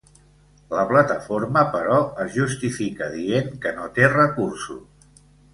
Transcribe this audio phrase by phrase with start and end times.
[0.77, 5.25] La plataforma, però, es justifica dient que no té recursos.